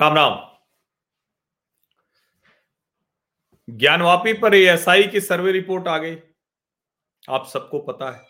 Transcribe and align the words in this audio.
राम 0.00 0.14
राम। 0.14 0.56
ज्ञानवापी 3.70 4.32
पर 4.32 4.54
एएसआई 4.54 5.02
की 5.02 5.20
survey 5.20 5.52
report 5.52 5.88
आ 5.88 5.98
गई। 5.98 6.16
आप 7.30 7.46
सबको 7.46 7.78
पता 7.78 8.10
है। 8.10 8.26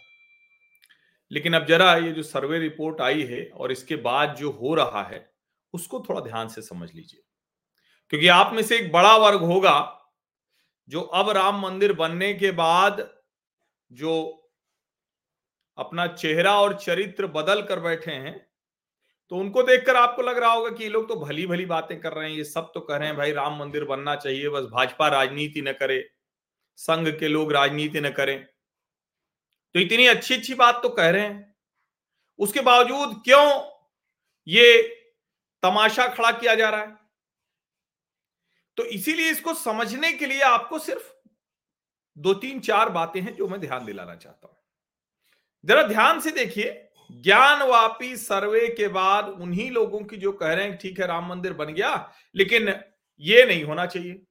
लेकिन 1.31 1.57
अब 1.57 1.67
जरा 1.67 1.97
ये 1.97 2.13
जो 2.13 2.23
सर्वे 2.23 2.59
रिपोर्ट 2.59 3.01
आई 3.01 3.23
है 3.23 3.51
और 3.55 3.73
इसके 3.73 3.97
बाद 3.97 4.35
जो 4.35 4.51
हो 4.51 4.75
रहा 4.75 5.03
है, 5.03 5.35
उसको 5.73 6.01
थोड़ा 6.01 6.21
ध्यान 6.21 6.49
से 6.49 6.63
समझ 6.63 6.95
लीजिए। 6.95 7.23
क्योंकि 8.11 8.29
आप 8.29 8.53
में 8.53 8.63
से 8.63 8.79
एक 8.79 8.93
बड़ा 8.93 9.17
वर्ग 9.17 9.41
होगा 9.41 10.07
जो 10.89 11.01
अब 11.01 11.31
राम 11.31 11.61
मंदिर 11.61 11.93
बनने 11.93 12.35
के 12.35 12.51
बाद 12.51 13.23
जो 13.93 14.43
अपना 15.79 16.07
चेहरा 16.07 16.61
और 16.61 16.79
चरित्र 16.79 17.27
बदल 17.27 17.63
कर 17.63 17.81
बैठे 17.81 18.13
हैं 18.13 18.47
तो 19.33 19.37
उनको 19.37 19.63
देखकर 19.63 19.97
आपको 19.97 20.23
लग 20.23 20.39
रहा 20.39 20.53
होगा 20.53 20.71
कि 20.71 20.83
ये 20.85 20.89
लोग 20.91 21.09
तो 21.09 21.17
भली 21.17 21.47
भली 21.47 21.67
बातें 21.67 21.99
कर 22.01 22.13
रहे 22.13 22.29
हैं, 22.31 22.37
ये 22.37 22.45
सब 22.45 22.71
तो 22.75 22.81
कह 22.81 22.97
रहे 22.97 23.09
हैं, 23.09 23.17
भाई 23.17 23.33
राम 23.33 23.59
मंदिर 23.61 23.85
बनना 23.85 24.15
चाहिए, 24.17 24.49
बस 24.49 24.65
भाजपा 24.65 25.09
राजनीति 25.09 25.63
न 25.63 25.73
करे, 25.73 26.09
संघ 26.79 27.09
के 27.21 27.29
लोग 27.29 27.53
राजनीति 27.53 28.01
न 28.01 28.11
करें। 28.11 28.45
तो 29.75 29.81
इतनी 29.81 30.07
अच्छी 30.07 30.35
अच्छी 30.35 30.55
बात 30.55 30.81
तो 30.83 30.89
कह 30.89 31.11
रहे 31.11 31.23
हैं। 31.23 31.55
उसके 32.39 32.61
बावजूद 32.61 33.21
क्यों 33.25 33.71
ये 34.47 34.83
तमाशा 35.63 36.07
खड़ा 36.09 36.31
किया 36.31 36.55
जा 36.55 36.71
रहा 36.71 36.81
है? 36.81 36.97
तो 38.77 38.85
इसीलिए 38.85 39.31
इसको 39.31 39.55
समझने 39.55 40.13
के 40.13 40.27
लिए 40.27 40.41
आपको 40.43 40.79
सिर्फ़ 40.79 41.13
दो 42.17 42.35
तीन 42.35 42.61
चार 42.61 42.89
बातें 42.89 43.21
हैं 43.21 43.35
जो 43.35 43.49
मैं 43.49 43.61
ध्यान 43.61 43.85
दिलाना 43.87 44.15
चाहता 44.15 44.49
हूँ। 44.49 44.57
जरा 45.65 45.83
ध्यान 45.83 46.21
से 46.21 46.31
देखिए 46.31 46.86
ज्ञानवापी 47.13 48.17
सर्वे 48.17 48.69
के 48.69 48.89
बाद 48.89 49.29
उन्हीं 49.29 49.71
लोगों 49.71 50.01
की 50.01 50.17
जो 50.17 50.33
कह 50.33 50.53
रहे 50.53 50.65
हैं, 50.65 50.77
ठीक 50.79 51.01
है, 51.01 51.07
राम 51.07 51.27
मंदिर 51.27 51.53
बन 51.53 51.67
गया, 51.67 52.13
लेकिन 52.35 52.69
ये 53.21 53.45
नहीं 53.47 53.65
होना 53.65 53.87
चाहिए। 53.87 54.23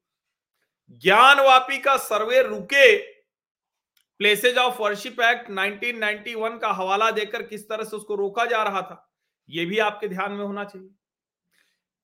ज्ञानवापी 0.92 1.78
का 1.78 1.98
सर्वे 1.98 2.42
रुके 2.42 2.98
प्लेसेज 4.20 4.58
ऑफ़ 4.58 4.82
वर्शिप 4.82 5.22
एक्ट 5.22 5.50
1991 5.50 6.58
का 6.60 6.72
हवाला 6.72 7.12
देकर 7.12 7.44
किस 7.44 7.70
तरह 7.70 7.84
से 7.84 7.96
उसको 7.98 8.16
रोका 8.16 8.46
जा 8.46 8.64
रहा 8.64 8.82
था 8.82 9.12
यह 9.50 9.66
भी 9.66 9.80
आपके 9.80 10.08
ध्यान 10.08 10.32
में 10.32 10.46
होना 10.46 10.64
चाहिए। 10.64 10.90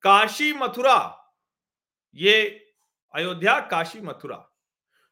काशी 0.02 0.52
मथुरा, 0.52 1.30
ये 2.14 2.64
अयोध्या 3.14 3.58
काशी 3.60 4.00
मथुरा। 4.00 4.36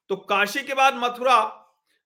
तो 0.08 0.16
काशी 0.16 0.62
के 0.62 0.74
बाद 0.74 0.94
मथुरा 0.94 1.38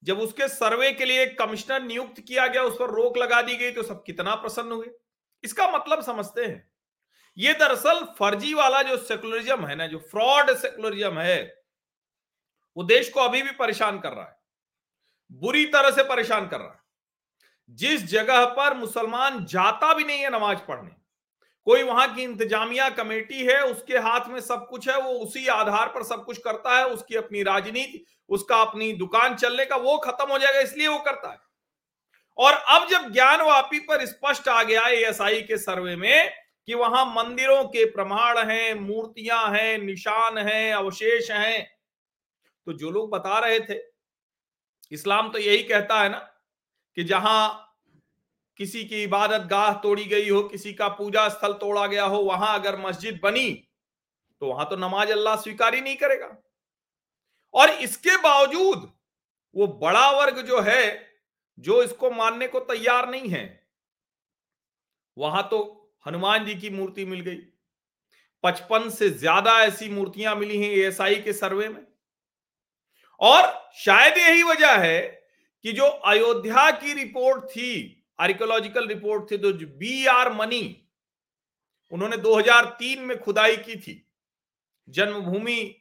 जब 0.05 0.19
उसके 0.19 0.49
सर्वे 0.49 0.93
के 0.93 1.05
लिए 1.05 1.27
कमिश्नर 1.27 1.83
नियुक्त 1.83 2.21
किया 2.21 2.47
गया, 2.47 2.63
उस 2.63 2.77
पर 2.79 2.91
रोक 2.91 3.19
लगा 3.19 3.43
दी 3.43 3.57
गई 3.57 3.71
तो 3.71 3.83
सब 3.83 4.03
कितना 4.05 4.35
प्रसन्न 4.35 4.73
हुए 4.73 4.91
इसका 5.45 5.69
मतलब 5.69 6.03
समझते 6.03 6.45
हैं। 6.45 6.71
ये 7.39 7.53
दरअसल 7.53 8.05
फर्जी 8.19 8.55
वाला 8.55 8.83
जो 8.83 8.97
सेकुलरिज्म 8.97 9.67
है 9.67 9.75
ना, 9.75 9.87
जो 9.87 9.99
फ्रॉड 9.99 10.55
सेकुलरिज्म 10.57 11.19
है, 11.19 11.63
वो 12.77 12.83
देश 12.83 13.09
को 13.09 13.21
अभी 13.21 13.43
भी 13.43 13.51
परेशान 13.51 14.01
कर 14.01 14.13
रहा 14.13 14.25
है। 14.25 14.37
बुरी 15.33 15.65
तरह 15.67 15.91
से 15.91 16.05
परेशान 16.05 16.49
कर 16.49 16.61
रहा 16.61 16.69
है। 16.69 16.83
जिस 17.71 18.05
जगह 18.05 18.45
पर 18.47 18.75
मुसलमान 18.75 19.45
जाता 19.45 19.95
भी 19.95 20.05
नहीं 20.05 20.19
है 20.19 20.31
नमाज़ 20.31 20.59
पढ़ने 20.59 21.04
कोई 21.67 21.83
वहाँ 21.83 22.15
की 22.15 22.23
इंतजामिया 22.23 22.91
कमेटी 22.91 23.45
है, 23.47 23.63
उसके 23.63 23.99
हाथ 23.99 24.21
में 24.29 24.41
सब 24.41 24.67
कुछ 24.71 24.89
है, 24.89 25.01
वो 25.01 25.11
उसी 25.11 25.47
आधार 25.47 25.89
पर 25.89 26.03
सब 26.03 26.25
कुछ 26.25 26.39
करता 26.39 26.79
है, 26.79 26.87
उसकी 26.87 27.17
अपनी 27.17 27.43
राजनीति, 27.43 28.05
उसका 28.29 28.57
अपनी 28.57 28.93
दुकान 28.93 29.35
चलने 29.35 29.65
का, 29.65 29.77
वो 29.77 29.99
खत्म 29.99 30.33
हो 30.33 30.39
जाएगा, 30.39 30.61
इसलिए 30.61 30.89
वो 30.89 30.99
करता 30.99 31.31
है। 31.33 31.39
और 32.39 32.53
अब 32.53 32.89
जब 32.89 33.01
ज्ञान 33.01 33.13
ज्ञानवापी 33.13 33.79
पर 33.79 34.07
स्पष्ट 34.07 34.49
आ 34.49 34.63
गया 34.63 34.89
एएसआई 34.89 35.43
के 35.43 35.57
सर्वे 35.57 35.97
में, 35.97 36.31
कि 36.67 36.75
वहाँ 36.75 37.15
मंदिरों 37.17 37.65
के 37.65 37.85
प्रमाण 37.85 38.39
हैं, 38.39 38.75
मूर्तियाँ 38.75 39.51
हैं, 39.51 39.79
निशान 39.79 40.39
हैं, 40.39 40.75
अवशेष 40.75 41.31
हैं 41.31 41.75
तो 42.67 42.73
जो 42.73 42.91
लोग 42.91 43.11
बता 43.11 43.39
रहे 43.39 43.61
थे, 43.61 43.81
इस्लाम 44.93 45.31
तो 45.31 45.39
यही 45.39 45.63
कहता 45.63 46.03
है 46.03 46.09
ना, 46.09 46.19
कि 46.97 47.05
जहाँ 47.05 47.64
किसी 48.61 48.85
की 48.85 49.03
इबादत 49.03 49.47
गाह 49.47 49.73
तोड़ी 49.81 50.05
गई 50.07 50.29
हो, 50.29 50.43
किसी 50.43 50.73
का 50.75 50.89
पूजा 50.91 51.29
स्थल 51.29 51.53
तोड़ा 51.55 51.87
गया 51.87 52.05
हो, 52.05 52.19
वहाँ 52.19 52.59
अगर 52.59 52.79
मस्जिद 52.81 53.21
बनी 53.23 53.51
तो 54.43 54.47
वहाँ 54.47 54.67
तो 54.71 54.77
नमाज़ 54.79 55.11
अल्लाह 55.13 55.37
स्वीकार 55.37 55.75
ही 55.75 55.81
नहीं 55.81 55.97
करेगा। 55.97 56.37
और 57.55 57.71
इसके 57.71 58.17
बावजूद 58.19 58.91
वो 59.57 59.67
बड़ा 59.81 60.11
वर्ग 60.13 60.41
जो 60.43 60.61
है, 60.61 61.07
जो 61.59 61.83
इसको 61.83 62.11
मानने 62.13 62.47
को 62.49 62.61
तैयार 62.63 63.09
नहीं 63.11 63.29
है, 63.31 63.45
वहाँ 65.17 65.43
तो 65.51 65.91
हनुमान 66.07 66.45
जी 66.45 66.55
की 66.55 66.71
मूर्ति 66.71 67.05
मिल 67.07 67.21
गई। 67.21 67.41
पचपन 68.45 68.89
से 68.91 69.09
ज़्यादा 69.11 69.53
ऐसी 69.63 69.89
मूर्तियाँ 69.91 70.35
मिली 70.37 70.59
हैं 70.59 70.71
एएसआई 70.71 71.15
के 71.17 71.33
सर्वे 71.33 71.69
में। 71.69 71.87
और 73.21 73.53
शायद 73.77 74.19
यही 74.19 74.43
वजह 74.43 74.77
है 74.79 75.01
कि 75.65 75.73
जो 75.73 75.85
अयोध्या 75.85 76.71
की 76.73 76.93
रिपोर्ट 76.95 77.45
थी 77.47 77.71
आर्कियोलॉजिकल 78.19 78.87
रिपोर्ट 78.89 79.31
थी 79.31 79.37
तो 79.39 79.53
बी 79.53 80.07
आर 80.07 80.33
मनी, 80.33 80.81
उन्होंने 81.93 82.17
2003 82.19 83.01
में 83.01 83.19
खुदाई 83.21 83.57
की 83.59 83.77
थी। 83.77 84.01
जन्मभूमि 84.89 85.75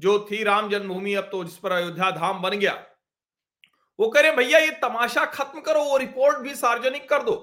जो 0.00 0.18
थी, 0.30 0.42
राम 0.42 0.68
जन्मभूमि 0.70 1.14
अब 1.14 1.28
तो 1.32 1.42
जिस 1.44 1.56
पर 1.58 1.72
अयोध्या 1.72 2.10
धाम 2.10 2.42
बन 2.42 2.50
गया। 2.50 2.72
वो 3.98 4.08
कह 4.08 4.20
रहे 4.20 4.32
भैया, 4.32 4.58
ये 4.58 4.70
तमाशा 4.82 5.24
खत्म 5.26 5.60
करो, 5.60 5.84
वो 5.84 5.96
रिपोर्ट 5.96 6.38
भी 6.38 6.54
सार्वजनिक 6.54 7.08
कर 7.08 7.22
दो। 7.22 7.34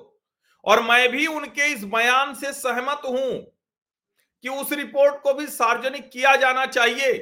और 0.65 0.81
मैं 0.83 1.09
भी 1.11 1.27
उनके 1.27 1.71
इस 1.73 1.83
बयान 1.85 2.33
से 2.35 2.51
सहमत 2.53 3.01
हूँ 3.05 3.31
कि 4.43 4.49
उस 4.49 4.71
रिपोर्ट 4.73 5.21
को 5.23 5.33
भी 5.33 5.47
सार्वजनिक 5.47 6.09
किया 6.09 6.35
जाना 6.35 6.65
चाहिए, 6.67 7.13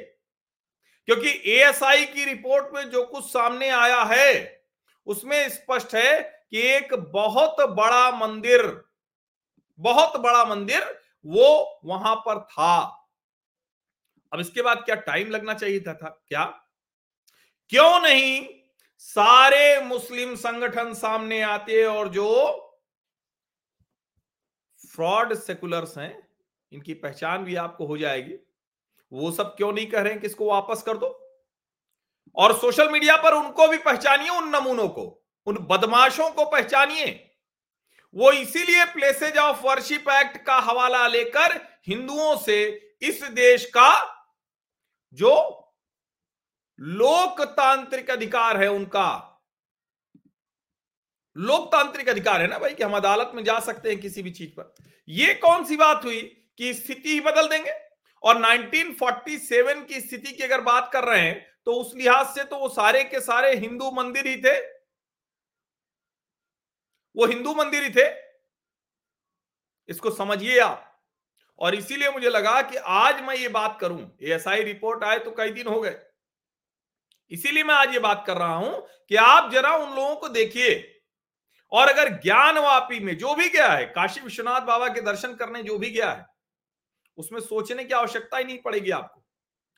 क्योंकि 1.08 1.30
एएसआई 1.52 2.04
की 2.06 2.24
रिपोर्ट 2.24 2.74
में 2.74 2.90
जो 2.90 3.04
कुछ 3.04 3.24
सामने 3.24 3.68
आया 3.68 4.02
है, 4.04 4.62
उसमें 5.06 5.48
स्पष्ट 5.50 5.94
है 5.94 6.39
कि 6.50 6.60
एक 6.60 6.94
बहुत 6.94 7.56
बड़ा 7.60 8.10
मंदिर 8.10 8.84
बहुत 9.78 10.20
बड़ा 10.20 10.44
मंदिर 10.44 11.00
वो 11.26 11.80
वहाँ 11.84 12.16
पर 12.16 12.40
था। 12.40 12.80
अब 14.32 14.40
इसके 14.40 14.62
बाद 14.62 14.78
क्या 14.78 14.94
टाइम 14.94 15.30
लगना 15.30 15.54
चाहिए 15.54 15.80
था, 15.80 15.94
था? 15.94 16.24
क्या? 16.28 16.44
क्यों 17.68 18.00
नहीं 18.00 18.48
सारे 18.98 19.80
मुस्लिम 19.80 20.34
संगठन 20.34 20.94
सामने 20.94 21.42
आते 21.42 21.84
और 21.84 22.08
जो 22.08 22.56
फ्रॉड 24.88 25.34
सेकुलर्स 25.34 25.98
हैं 25.98 26.28
इनकी 26.72 26.94
पहचान 26.94 27.44
भी 27.44 27.54
आपको 27.56 27.86
हो 27.86 27.98
जाएगी। 27.98 28.38
वो 29.12 29.32
सब 29.32 29.56
क्यों 29.56 29.72
नहीं 29.72 29.86
कह 29.86 30.00
रहे 30.00 30.12
हैं 30.12 30.20
कि 30.20 30.26
इसको 30.26 30.46
वापस 30.50 30.82
कर 30.82 30.96
दो? 30.96 31.40
और 32.36 32.58
सोशल 32.58 32.90
मीडिया 32.90 33.16
पर 33.16 33.34
उनको 33.34 33.68
भी 33.68 33.78
पहचानिए 33.78 34.28
उन 34.28 34.48
नमूनों 34.48 34.88
को। 34.88 35.22
उन 35.46 35.58
बदमाशों 35.70 36.30
को 36.30 36.44
पहचानिए। 36.44 37.08
वो 38.14 38.30
इसीलिए 38.32 38.84
प्लेसेज 38.84 39.36
ऑफ़ 39.38 39.60
वर्शिप 39.62 40.08
एक्ट 40.10 40.36
का 40.44 40.56
हवाला 40.60 41.06
लेकर 41.06 41.54
हिंदुओं 41.88 42.36
से 42.36 42.62
इस 43.02 43.22
देश 43.24 43.64
का 43.66 43.90
जो 45.12 45.34
लोकतांत्रिक 46.78 48.10
अधिकार 48.10 48.56
है 48.56 48.68
उनका, 48.68 49.26
लोकतांत्रिक 51.36 52.08
अधिकार 52.08 52.40
है 52.40 52.46
ना 52.48 52.58
भाई 52.58 52.74
कि 52.74 52.82
हम 52.82 52.96
अदालत 52.96 53.32
में 53.34 53.42
जा 53.44 53.58
सकते 53.60 53.90
हैं 53.90 54.00
किसी 54.00 54.22
भी 54.22 54.30
चीज़ 54.30 54.50
पर। 54.50 54.74
यह 55.08 55.38
कौन 55.42 55.64
सी 55.64 55.76
बात 55.76 56.04
हुई 56.04 56.20
कि 56.58 56.72
स्थिति 56.74 57.08
ही 57.08 57.20
बदल 57.20 57.48
देंगे? 57.48 57.72
और 58.22 58.38
1947 58.38 59.84
की 59.84 60.00
स्थिति 60.00 60.32
की 60.32 60.42
अगर 60.42 60.60
बात 60.60 60.90
कर 60.92 61.04
रहे 61.04 61.20
हैं 61.20 61.46
तो 61.64 61.72
उस 61.72 61.94
लिहाज 61.96 62.26
से 62.26 62.44
तो 62.44 62.56
वो 62.56 62.68
सारे 62.68 63.02
के 63.04 63.20
सारे 63.20 63.54
हिंदू 63.56 63.90
मंदिर 63.92 64.26
ही 64.26 64.36
थे। 64.36 64.58
वो 67.16 67.26
हिंदू 67.26 67.54
मंदिर 67.54 67.82
ही 67.82 67.90
थे। 67.90 68.08
इसको 69.88 70.10
समझिए 70.10 70.58
आप। 70.58 70.86
और 71.58 71.74
इसीलिए 71.74 72.10
मुझे 72.10 72.30
लगा 72.30 72.62
कि 72.62 72.76
आज 72.76 73.22
मैं 73.22 73.34
ये 73.34 73.48
बात 73.48 73.78
करूँ। 73.80 74.16
एएसआई 74.22 74.62
रिपोर्ट 74.62 75.04
आए 75.04 75.18
तो 75.18 75.30
कई 75.30 75.50
दिन 75.50 75.66
हो 75.66 75.80
गए। 75.80 75.96
इसीलिए 77.30 77.64
मैं 77.64 77.74
आज 77.74 77.92
ये 77.92 77.98
बात 77.98 78.24
कर 78.26 78.36
रहा 78.36 78.54
हूँ 78.54 78.86
कि 79.08 79.16
आप 79.16 79.50
जरा 79.52 79.76
उन 79.76 79.96
लोगों 79.96 80.16
को 80.16 80.28
देखिए। 80.28 81.02
और 81.72 81.88
अगर 81.88 82.08
ज्ञानवापी 82.08 83.00
में 83.00 83.18
जो 83.18 83.34
भी 83.34 83.48
गया 83.48 83.68
है, 83.68 83.84
काशी 83.86 84.20
विश्वनाथ 84.20 84.60
बाबा 84.60 84.88
के 84.88 85.00
दर्शन 85.00 85.34
करने 85.34 85.62
जो 85.62 85.78
भी 85.78 85.90
गया 85.90 86.10
है, 86.12 86.26
उसमें 87.18 87.40
सोचने 87.40 87.84
की 87.84 87.94
आवश्यकता 87.94 88.38
ही 88.38 88.44
नहीं 88.44 88.58
पड़ेगी 88.58 88.90
आपको। 88.90 89.22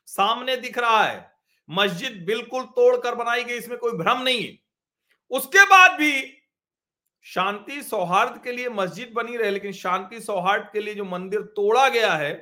सामने 0.06 0.56
दिख 0.56 0.79
रहा 0.79 1.02
है, 1.05 1.32
मस्जिद 1.70 2.25
बिल्कुल 2.26 2.64
तोड़कर 2.64 3.14
बनाई 3.14 3.44
गई, 3.44 3.55
इसमें 3.55 3.79
कोई 3.79 3.93
भ्रम 3.93 4.23
नहीं 4.23 4.46
है। 4.46 4.58
उसके 5.31 5.64
बाद 5.64 5.90
भी 5.90 6.42
शांति 7.27 7.83
सौहार्द 7.83 8.41
के 8.45 8.53
लिए 8.53 8.69
मस्जिद 8.69 9.13
बनी 9.13 9.37
रहे, 9.37 9.51
लेकिन 9.51 9.73
शांति 9.73 10.21
सौहार्द 10.21 10.69
के 10.73 10.81
लिए 10.81 10.95
जो 10.95 11.05
मंदिर 11.05 11.41
तोड़ा 11.57 11.89
गया 11.89 12.13
है, 12.13 12.33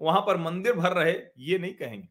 वहाँ 0.00 0.20
पर 0.20 0.36
मंदिर 0.36 0.72
भर 0.72 0.92
रहे, 0.92 1.12
ये 1.38 1.58
नहीं 1.58 1.74
कहेंगे। 1.74 2.08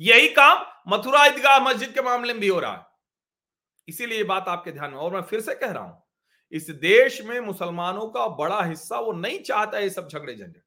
यही 0.00 0.28
काम 0.28 0.64
मथुरा 0.88 1.24
ईदगाह 1.26 1.58
मस्जिद 1.60 1.92
के 1.92 2.02
मामले 2.02 2.32
में 2.32 2.40
भी 2.40 2.48
हो 2.48 2.58
रहा 2.60 2.72
है। 2.72 2.84
इसीलिए 3.88 4.24
बात 4.24 4.48
आपके 4.48 4.72
ध्यान 4.72 4.90
में, 4.90 4.98
और 4.98 5.12
मैं 5.12 5.22
फिर 5.22 5.40
से 5.40 5.54
कह 5.54 5.70
रहा 5.70 5.82
हूँ, 5.82 6.02
इस 6.52 6.70
देश 6.70 7.20
में 7.22 7.38
मुसलमानों 7.40 8.06
का 8.08 8.26
बड़ा 8.36 8.62
हिस्सा 8.62 8.98
वो 8.98 9.12
नहीं 9.12 9.38
चाहता 9.40 9.78
ये 9.78 9.90
सब 9.90 10.08
झगड़े 10.08 10.34
झंझट। 10.34 10.62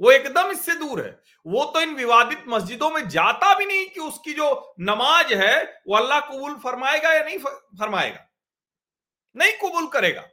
वो 0.00 0.10
एकदम 0.10 0.50
इससे 0.50 0.74
दूर 0.74 1.00
है। 1.00 1.10
वो 1.46 1.64
तो 1.64 1.80
इन 1.80 1.94
विवादित 1.94 2.44
मस्जिदों 2.48 2.90
में 2.90 3.08
जाता 3.08 3.54
भी 3.58 3.66
नहीं 3.66 3.86
कि 3.86 4.00
उसकी 4.00 4.32
जो 4.32 4.74
नमाज़ 4.80 5.34
है, 5.34 5.82
वो 5.88 5.96
अल्लाह 5.96 6.20
कबूल 6.20 6.54
फरमाएगा 6.54 7.12
या 7.12 7.24
नहीं 7.24 7.38
फरमाएगा। 7.38 8.26
नहीं 9.36 9.52
कबूल 9.54 9.86
करेगा। 9.88 10.28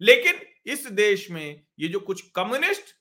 लेकिन 0.00 0.40
इस 0.66 0.86
देश 0.92 1.30
में 1.30 1.62
ये 1.78 1.88
जो 1.88 2.00
कुछ 2.00 2.20
कम्युनिस्ट 2.30 2.94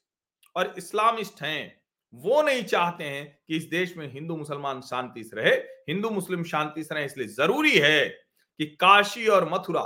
और 0.55 0.73
इस्लामिस्ट 0.77 1.41
हैं, 1.41 1.81
वो 2.13 2.41
नहीं 2.41 2.63
चाहते 2.63 3.03
हैं 3.03 3.25
कि 3.47 3.57
इस 3.57 3.63
देश 3.63 3.95
में 3.97 4.07
हिंदू 4.11 4.35
मुसलमान 4.37 4.81
शांति 4.81 5.23
से 5.23 5.35
रहे। 5.35 5.53
हिंदू 5.89 6.09
मुस्लिम 6.09 6.43
शांति 6.43 6.83
से 6.83 6.95
रहे 6.95 7.05
इसलिए 7.05 7.27
ज़रूरी 7.27 7.77
है 7.77 8.07
कि 8.07 8.65
काशी 8.79 9.27
और 9.27 9.49
मथुरा, 9.49 9.81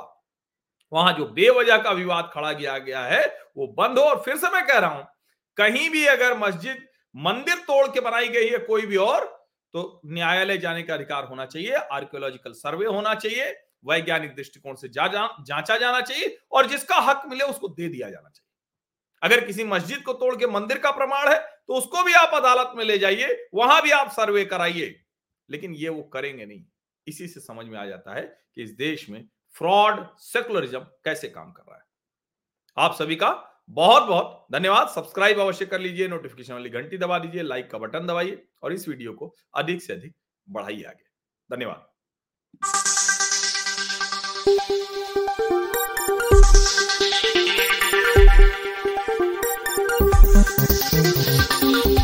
वहाँ 0.92 1.14
जो 1.14 1.26
बेवजह 1.28 1.78
का 1.78 1.92
विवाद 1.92 2.30
खड़ा 2.34 2.52
किया 2.54 2.78
गया 2.78 3.02
है, 3.02 3.26
वो 3.58 3.68
बंद 3.70 4.00
हो। 4.00 4.06
और 4.06 4.22
फिर 4.22 4.38
से 4.38 4.50
मैं 4.50 4.66
कह 4.68 4.78
रहा 4.78 4.90
हूँ, 4.90 5.06
कहीं 5.58 5.90
भी 5.90 6.06
अगर 6.08 6.38
मस्जिद 6.38 6.88
मंदिर 7.16 7.56
तोड़ 7.60 7.88
के 7.88 8.00
बनाई 8.02 8.28
गई 8.28 8.48
है 8.48 8.58
कोई 8.60 8.86
भी 8.86 8.96
और 8.98 9.26
तो 9.74 10.02
न्यायालय 10.06 10.58
जाने 10.58 10.84
का 10.84 10.94
अधिकार 10.94 11.24
होना 11.24 11.46
चाहिए 11.46 11.74
आर्कियोलॉजिकल 11.74 12.52
सर्वे 12.54 12.86
होना 12.86 13.14
चाहिए। 13.16 13.52
वैज्ञानिक 13.86 14.36
दृष्टिकोण 14.36 14.76
से 14.76 14.90
जा, 14.90 15.08
जा, 15.08 15.28
जांचा 15.42 15.78
जाना 15.78 16.02
चाहिए 16.02 16.38
और 16.52 16.68
जिसका 16.68 16.96
हक 17.02 17.24
मिले 17.28 17.46
उसको 17.46 17.68
दे 17.68 17.88
दिया 17.90 18.10
जाना 18.10 18.30
चाहिए। 18.30 18.48
अगर 19.22 19.46
किसी 19.46 19.64
मस्जिद 19.64 20.02
को 20.02 20.14
तोड़ 20.14 20.36
के 20.36 20.48
मंदिर 20.48 20.80
का 20.80 20.92
प्रमाण 20.92 21.28
है 21.30 21.40
तो 21.68 21.74
उसको 21.74 22.04
भी 22.04 22.14
आप 22.14 22.34
अदालत 22.34 22.72
में 22.76 22.84
ले 22.86 22.98
जाइए 22.98 23.48
वहाँ 23.54 23.82
भी 23.82 23.92
आप 23.92 24.12
सर्वे 24.12 24.46
कराइए। 24.46 24.96
लेकिन 25.50 25.74
ये 25.74 25.90
वो 25.90 26.02
करेंगे 26.04 26.46
नहीं। 26.46 26.64
इसी 27.08 27.28
से 27.28 27.40
समझ 27.40 27.66
में 27.66 27.78
आ 27.80 27.86
जाता 27.86 28.16
है 28.16 28.22
कि 28.56 28.64
इस 28.64 28.72
देश 28.72 29.10
में 29.10 29.28
फ्रॉड 29.56 30.06
सेकुलरिज्म 30.18 30.80
कैसे 30.80 31.28
काम 31.30 31.52
कर 31.52 31.64
रहा 31.64 31.78
है। 31.78 31.84
आप 32.78 32.96
सभी 32.96 33.16
का 33.16 33.30
बहुत 33.70 34.04
बहुत 34.04 34.48
धन्यवाद। 34.52 34.88
सब्सक्राइब 34.88 35.40
अवश्य 35.40 35.66
कर 35.66 35.80
लीजिए 35.80 36.08
नोटिफिकेशन 36.08 36.54
वाली 36.54 36.70
घंटी 36.70 36.98
दबा 36.98 37.20
दीजिए 37.20 37.42
लाइक 37.42 37.72
का 37.72 37.78
बटन 37.78 38.08
दबाइए 38.08 38.48
और 38.64 38.74
इस 38.74 38.88
वीडियो 38.88 39.14
को 39.14 39.36
अधिक 39.56 39.82
से 39.82 39.94
अधिक 39.94 40.16
बढ़ाइए 40.48 40.84
आगे। 40.84 41.56
धन्यवाद। 41.56 42.89
Thank 44.50 44.70
you. 50.70 50.79